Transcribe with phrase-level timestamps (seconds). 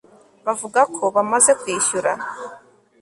[0.45, 2.11] bavuga ko bamaze kwishyura